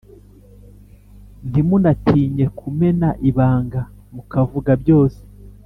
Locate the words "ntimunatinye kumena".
1.49-3.07